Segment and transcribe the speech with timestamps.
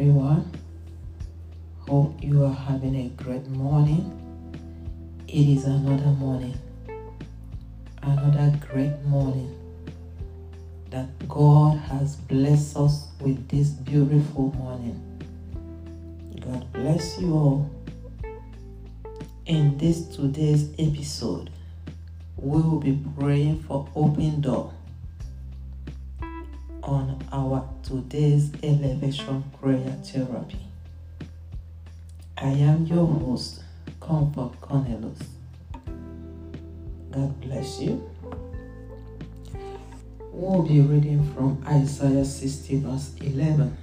[0.00, 0.50] everyone.
[1.80, 4.10] Hope you are having a great morning.
[5.28, 6.58] It is another morning,
[8.00, 9.54] another great morning
[10.88, 14.98] that God has blessed us with this beautiful morning.
[16.46, 17.70] God bless you all.
[19.44, 21.50] In this today's episode,
[22.38, 24.72] we will be praying for open door
[26.82, 30.60] on our today's elevation prayer therapy.
[32.38, 33.62] I am your host,
[34.00, 35.18] Comfort Cornelius.
[37.10, 38.08] God bless you.
[40.32, 43.76] We'll be reading from Isaiah 60, verse 11.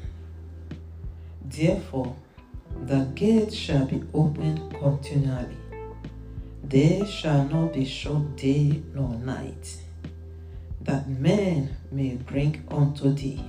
[1.46, 2.16] Therefore,
[2.86, 5.58] the gate shall be opened continually.
[6.64, 9.78] There shall not be short day nor night,
[10.88, 13.44] that men may bring unto thee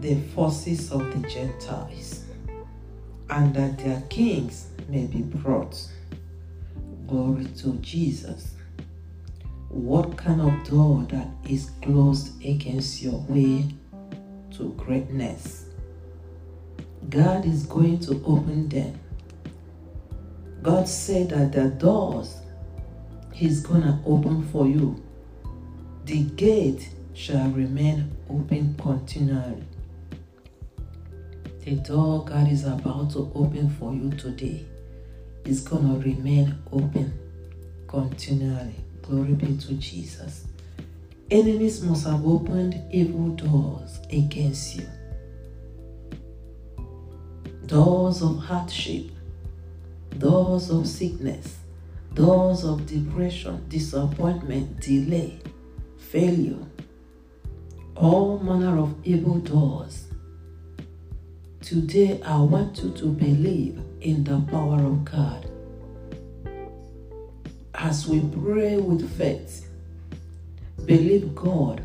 [0.00, 2.24] the forces of the Gentiles,
[3.30, 5.88] and that their kings may be brought.
[7.06, 8.54] Glory to Jesus.
[9.70, 13.64] What kind of door that is closed against your way
[14.52, 15.66] to greatness?
[17.08, 19.00] God is going to open them.
[20.62, 22.36] God said that the doors
[23.32, 25.02] He's gonna open for you.
[26.08, 29.62] The gate shall remain open continually.
[31.62, 34.64] The door God is about to open for you today
[35.44, 37.12] is gonna remain open
[37.86, 38.76] continually.
[39.02, 40.46] Glory be to Jesus.
[41.30, 44.86] Enemies must have opened evil doors against you.
[47.66, 49.10] Doors of hardship,
[50.16, 51.58] doors of sickness,
[52.14, 55.38] doors of depression, disappointment, delay,
[56.10, 56.56] failure,
[57.94, 60.06] all manner of evil doors.
[61.60, 65.46] Today, I want you to believe in the power of God.
[67.74, 69.68] As we pray with faith,
[70.86, 71.84] believe God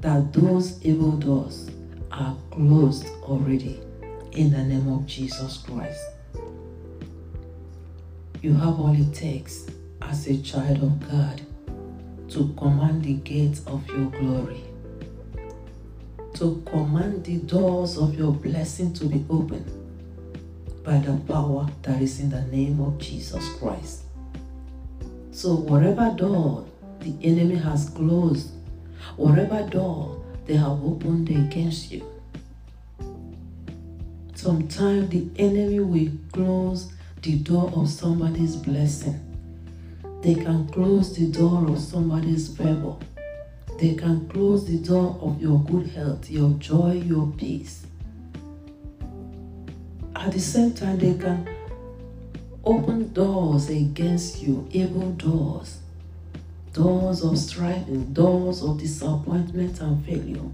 [0.00, 1.70] that those evil doors
[2.12, 3.80] are closed already
[4.32, 6.04] in the name of Jesus Christ.
[8.42, 9.66] You have all it takes
[10.02, 11.40] as a child of God
[12.34, 14.64] to command the gates of your glory,
[16.34, 19.70] to command the doors of your blessing to be opened
[20.82, 24.02] by the power that is in the name of Jesus Christ.
[25.30, 26.66] So, whatever door
[26.98, 28.50] the enemy has closed,
[29.14, 32.04] whatever door they have opened against you,
[34.34, 39.33] sometimes the enemy will close the door of somebody's blessing.
[40.24, 42.96] They can close the door of somebody's favor.
[43.78, 47.84] They can close the door of your good health, your joy, your peace.
[50.16, 51.46] At the same time, they can
[52.64, 55.80] open doors against you, evil doors,
[56.72, 57.84] doors of strife,
[58.14, 60.48] doors of disappointment and failure.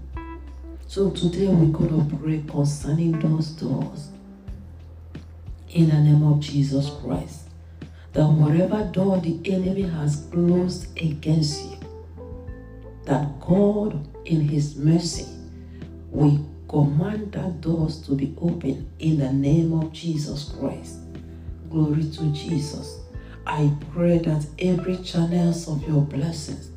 [0.87, 4.09] So today we're going to pray concerning those doors
[5.69, 7.50] in the name of Jesus Christ.
[8.13, 11.77] That whatever door the enemy has closed against you,
[13.05, 15.27] that God in his mercy
[16.09, 20.99] will command that doors to be open in the name of Jesus Christ.
[21.69, 22.99] Glory to Jesus.
[23.47, 26.69] I pray that every channels of your blessings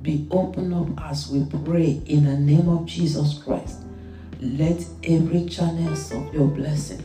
[0.00, 3.80] be opened up as we pray in the name of Jesus Christ.
[4.40, 7.02] Let every channels of your blessing,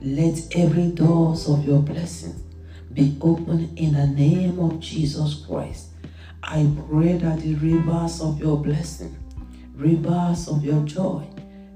[0.00, 2.34] let every doors of your blessing
[2.92, 5.90] be open in the name of Jesus Christ.
[6.42, 9.16] I pray that the rivers of your blessing,
[9.74, 11.24] rivers of your joy,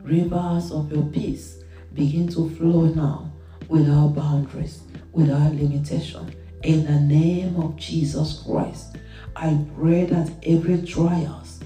[0.03, 1.59] rivers of your peace
[1.93, 3.33] begin to flow now
[3.69, 4.81] without boundaries,
[5.13, 6.35] without limitation.
[6.63, 8.97] In the name of Jesus Christ,
[9.37, 11.61] I pray that every trials,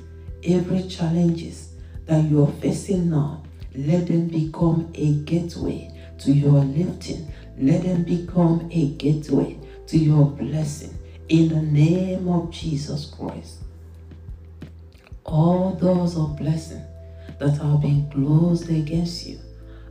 [0.45, 1.75] every challenges
[2.07, 3.45] that you are facing now,
[3.75, 7.33] let them become a gateway to your lifting.
[7.61, 9.59] Let them become a gateway
[9.89, 10.97] to your blessing.
[11.29, 13.59] In the name of Jesus Christ.
[15.25, 16.85] All doors of blessing
[17.41, 19.41] that have been closed against you,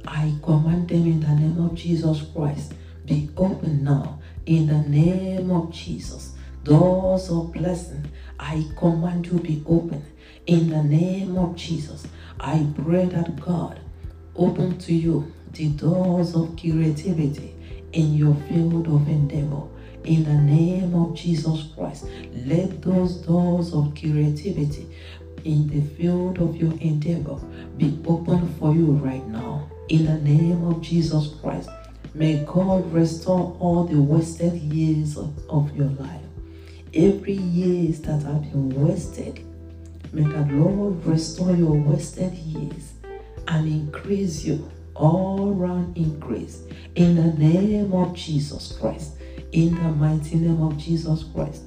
[0.08, 2.74] I command them in the name of Jesus Christ.
[3.06, 6.36] Be open now in the name of Jesus.
[6.64, 8.10] Doors of blessing,
[8.40, 10.06] I command you be open
[10.46, 12.08] in the name of Jesus.
[12.40, 13.82] I pray that God
[14.38, 17.56] open to you the doors of creativity
[17.94, 19.64] in your field of endeavor.
[20.04, 22.06] In the name of Jesus Christ,
[22.46, 24.88] let those doors of creativity
[25.44, 27.36] in the field of your endeavor
[27.78, 29.70] be open for you right now.
[29.90, 31.70] In the name of Jesus Christ,
[32.14, 36.22] may God restore all the wasted years of, of your life.
[36.94, 39.46] Every years that have been wasted,
[40.14, 42.94] may the Lord restore your wasted years
[43.48, 46.64] and increase you all round increase
[46.96, 49.14] in the name of Jesus Christ.
[49.52, 51.64] In the mighty name of Jesus Christ.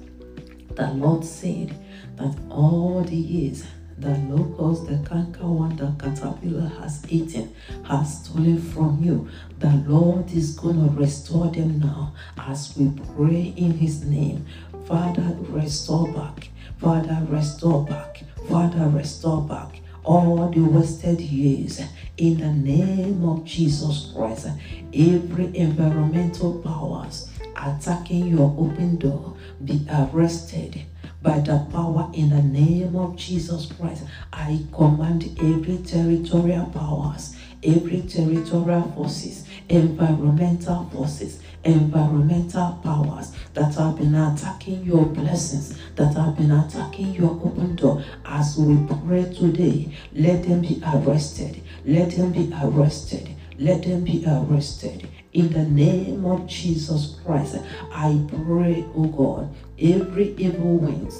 [0.75, 1.75] The Lord said
[2.17, 3.65] that all the years
[4.00, 7.55] the locust, the cankerworm, the caterpillar has eaten,
[7.85, 9.29] has stolen from you.
[9.59, 14.47] The Lord is going to restore them now as we pray in His name.
[14.87, 16.49] Father, restore back.
[16.79, 18.23] Father, restore back.
[18.49, 19.80] Father, restore back
[20.10, 21.80] all the wasted years
[22.16, 24.48] in the name of Jesus Christ.
[24.92, 30.82] Every environmental powers attacking your open door be arrested
[31.22, 34.02] by the power in the name of Jesus Christ.
[34.32, 44.14] I command every territorial powers, every territorial forces, environmental forces, environmental powers that have been
[44.14, 48.02] attacking your blessings, that have been attacking your open door.
[48.24, 51.62] As we pray today, let them be arrested.
[51.84, 53.34] Let them be arrested.
[53.58, 55.08] Let them be arrested.
[55.32, 57.58] In the name of Jesus Christ,
[57.92, 61.12] I pray, oh God, every evil wind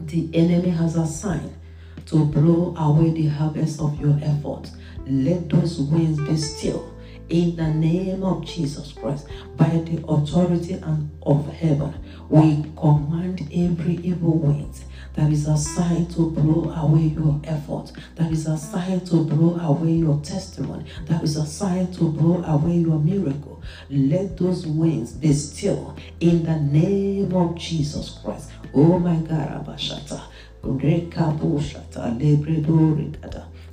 [0.00, 1.54] the enemy has assigned
[2.06, 4.70] to blow away the harvest of your effort,
[5.06, 6.92] let those winds be still
[7.30, 11.94] in the name of Jesus Christ, by the authority and of heaven,
[12.28, 14.74] we command every evil wind
[15.14, 20.20] that is assigned to blow away your effort, that is assigned to blow away your
[20.22, 23.62] testimony, that is assigned to blow away your miracle.
[23.88, 28.50] Let those winds be still in the name of Jesus Christ.
[28.74, 30.22] Oh my God, Abashata.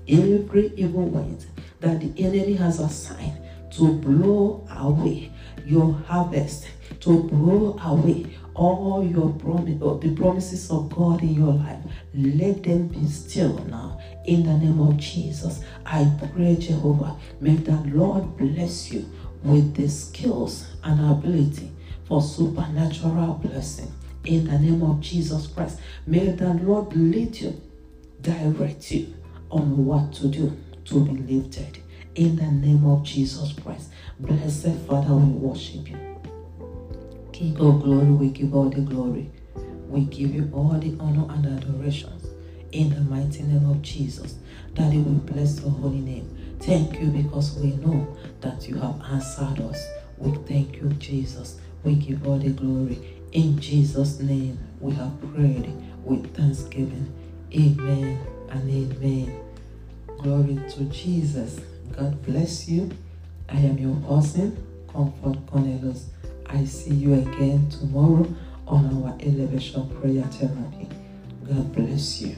[0.10, 1.46] Every evil wind
[1.82, 3.38] that the enemy has assigned
[3.78, 5.32] to blow away
[5.64, 6.68] your harvest,
[7.00, 8.26] to blow away
[8.56, 11.80] all your promise, uh, the promises of God in your life.
[12.16, 14.00] Let them be still now.
[14.26, 19.06] In the name of Jesus, I pray, Jehovah, may the Lord bless you
[19.44, 21.72] with the skills and ability
[22.06, 23.94] for supernatural blessing.
[24.24, 27.62] In the name of Jesus Christ, may the Lord lead you,
[28.22, 29.14] direct you
[29.52, 31.80] on what to do to be lifted
[32.18, 33.92] in the name of Jesus Christ.
[34.20, 35.98] Blessed Father, we worship you.
[37.32, 39.30] King of glory, we give all the glory.
[39.88, 42.12] We give you all the honor and adoration
[42.72, 44.36] in the mighty name of Jesus.
[44.74, 46.58] Daddy, we bless your holy name.
[46.60, 49.88] Thank you because we know that you have answered us.
[50.18, 51.60] We thank you, Jesus.
[51.84, 53.00] We give all the glory.
[53.32, 55.72] In Jesus' name, we have prayed
[56.04, 57.14] with thanksgiving.
[57.54, 58.20] Amen
[58.50, 59.40] and amen.
[60.18, 61.60] Glory to Jesus.
[61.98, 62.92] God bless you.
[63.50, 64.56] I am your awesome
[64.88, 66.10] Comfort Cornelius.
[66.46, 68.28] I see you again tomorrow
[68.68, 70.88] on our elevation prayer therapy.
[71.44, 72.36] God bless you.